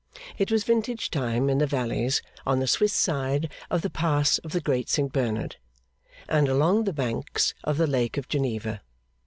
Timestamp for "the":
1.59-1.67, 2.59-2.65, 3.83-3.89, 4.51-4.59, 6.85-6.91, 7.77-7.85